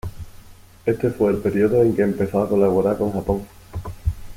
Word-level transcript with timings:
Este 0.83 1.11
fue 1.11 1.29
el 1.31 1.37
periodo 1.37 1.83
en 1.83 1.95
que 1.95 2.01
empezó 2.01 2.41
a 2.41 2.49
colaborar 2.49 2.97
con 2.97 3.13
Japón. 3.13 3.45